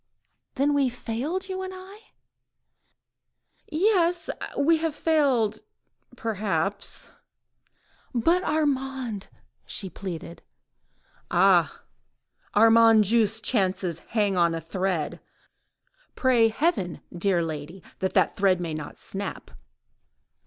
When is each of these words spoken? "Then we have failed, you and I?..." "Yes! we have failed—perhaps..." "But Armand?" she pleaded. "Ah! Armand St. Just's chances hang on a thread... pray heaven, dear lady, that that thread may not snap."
"Then 0.55 0.73
we 0.73 0.87
have 0.87 0.97
failed, 0.97 1.47
you 1.47 1.61
and 1.61 1.71
I?..." 1.75 1.99
"Yes! 3.71 4.31
we 4.57 4.77
have 4.77 4.95
failed—perhaps..." 4.95 7.11
"But 8.25 8.43
Armand?" 8.43 9.27
she 9.63 9.91
pleaded. 9.91 10.41
"Ah! 11.29 11.83
Armand 12.55 13.05
St. 13.05 13.21
Just's 13.25 13.41
chances 13.41 13.99
hang 13.99 14.35
on 14.35 14.55
a 14.55 14.59
thread... 14.61 15.19
pray 16.15 16.47
heaven, 16.49 17.01
dear 17.15 17.43
lady, 17.43 17.83
that 17.99 18.15
that 18.15 18.35
thread 18.35 18.59
may 18.59 18.73
not 18.73 18.97
snap." 18.97 19.51